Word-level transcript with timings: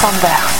van 0.00 0.20
Berg. 0.20 0.55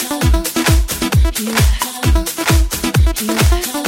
You 0.00 1.52
have, 1.52 3.20
you 3.20 3.34
have. 3.34 3.87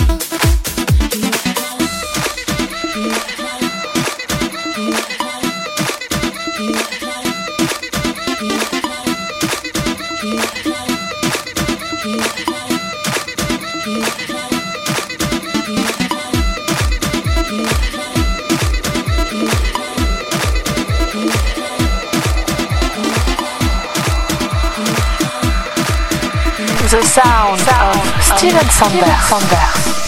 Steven 28.41 28.71
Sandberg. 28.71 30.00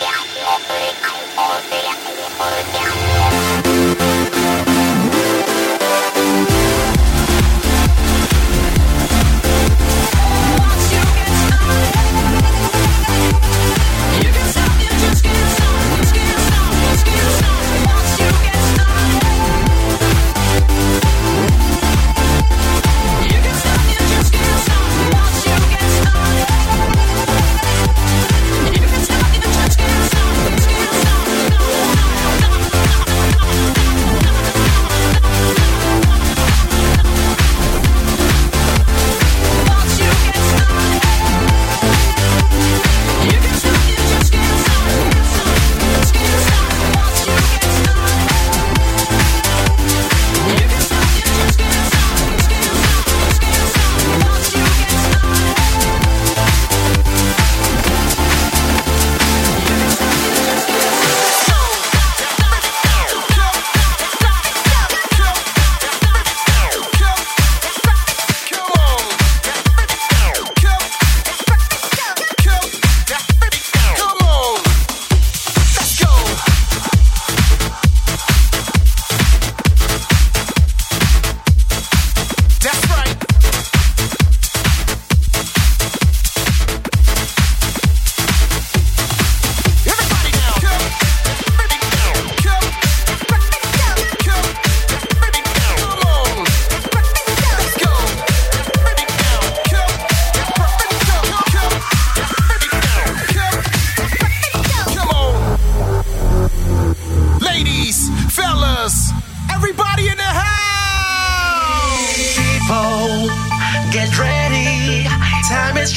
Yeah. 0.00 0.28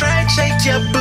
track, 0.02 0.28
shake 0.32 0.66
your 0.66 0.80
booty. 0.92 1.01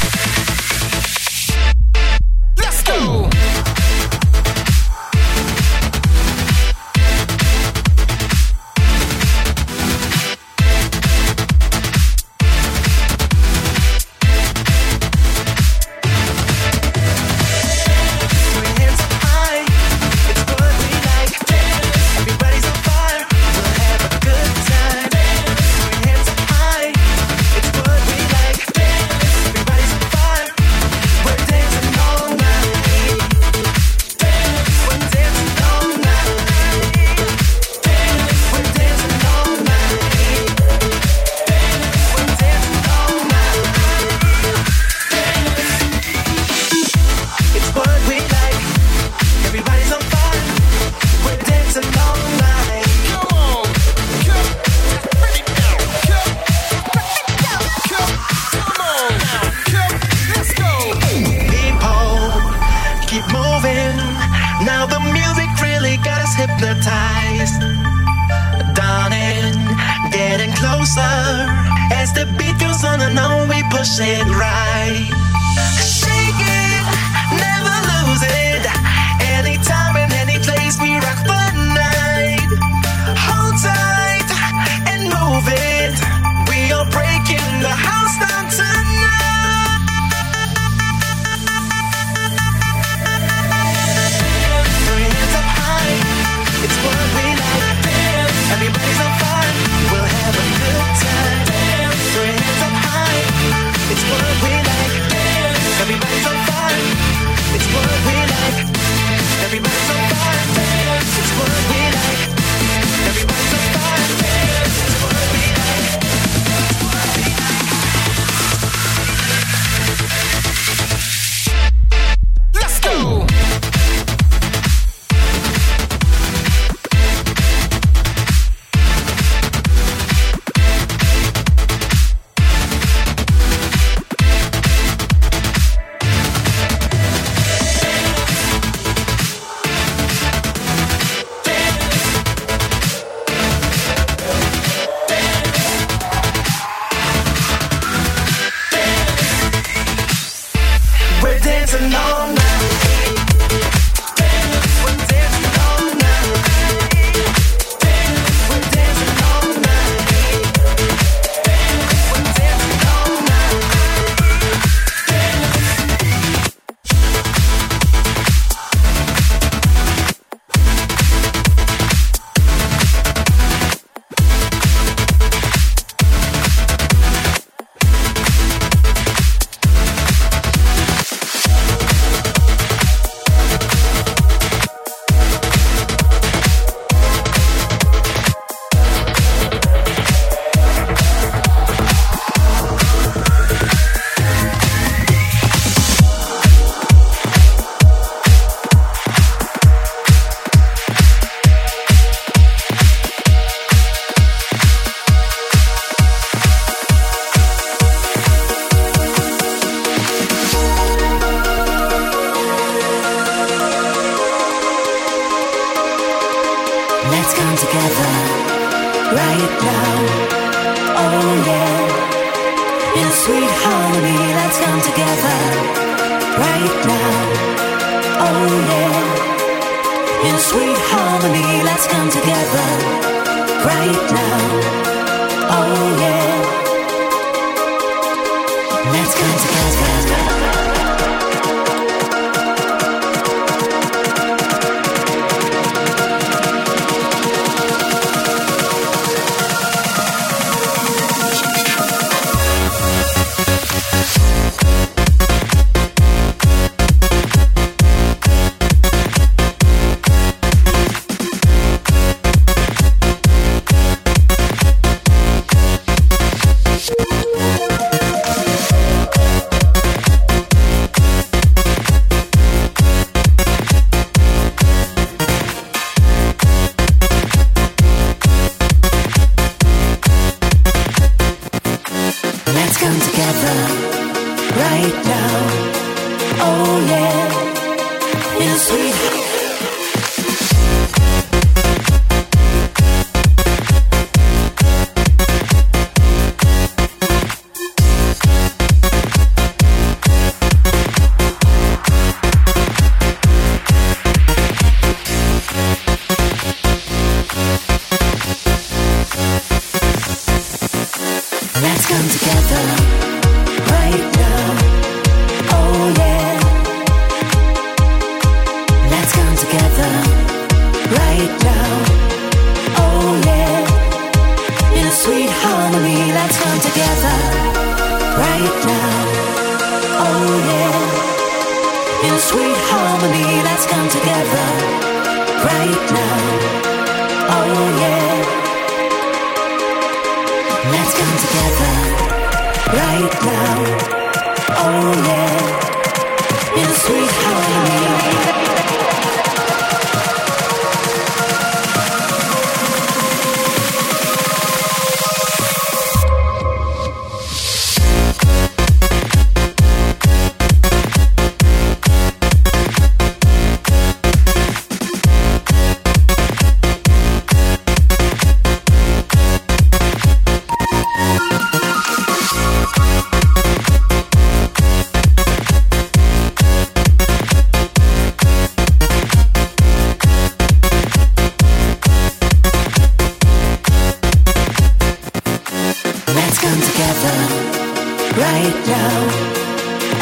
Right 387.03 388.57
now. 388.67 388.97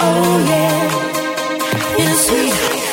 Oh 0.02 0.46
yeah, 0.50 2.06
a 2.06 2.16
sweet. 2.16 2.89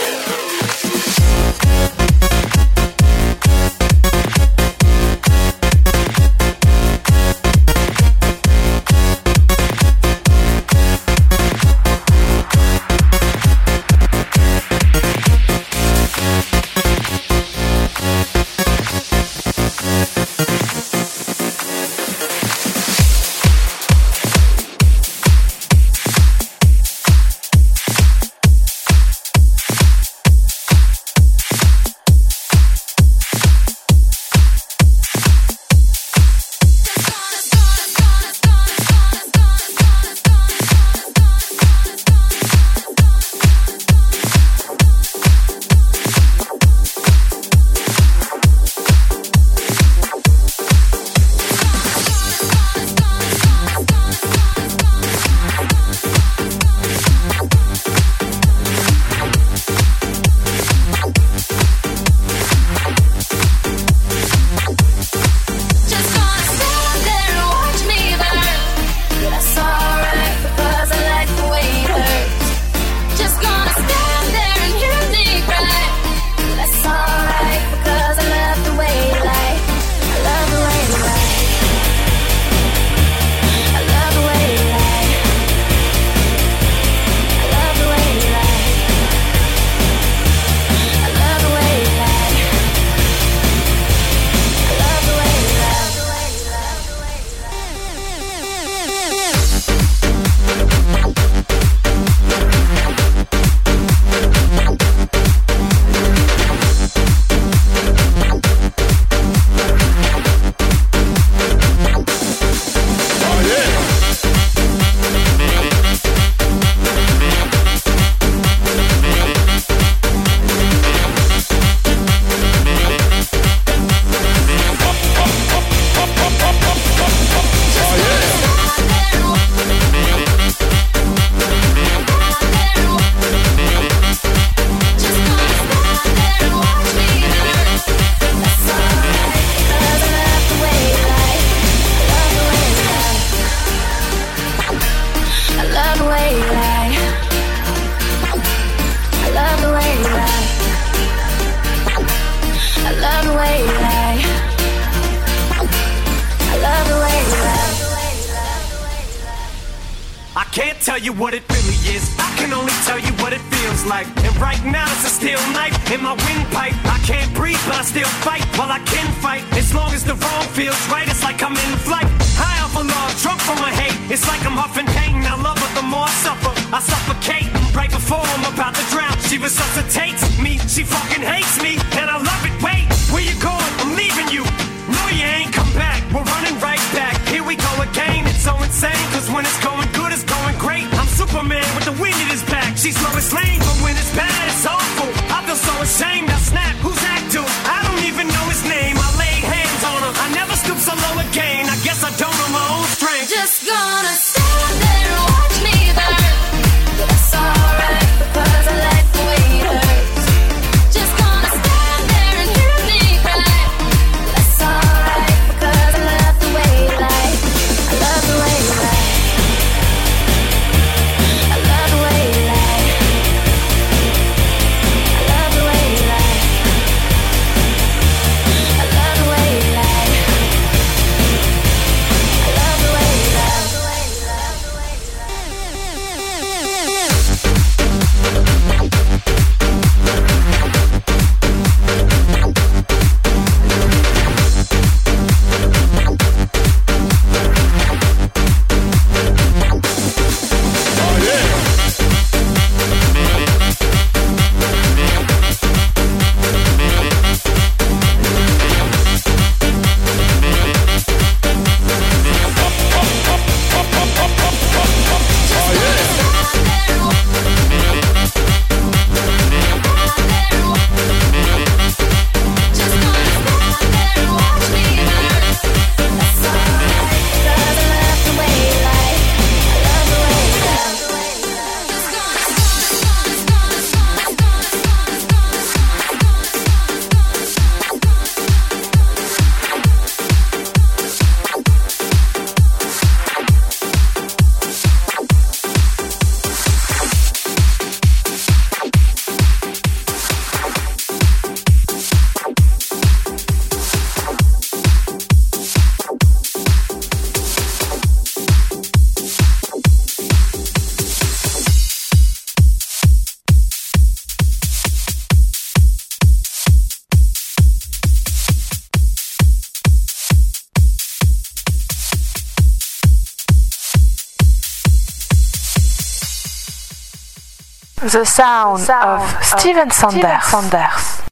the 328.12 328.24
sound, 328.24 328.80
the 328.80 328.86
sound 328.86 329.22
of, 329.22 329.34
of 329.36 329.44
Steven 329.44 329.90
Sanders. 329.90 330.20
Steven 330.20 330.40
Sanders. 330.70 331.22